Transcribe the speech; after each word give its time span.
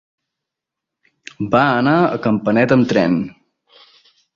Va 1.57 1.61
anar 1.75 1.95
a 2.09 2.19
Campanet 2.27 2.77
amb 2.79 2.93
tren. 2.95 3.25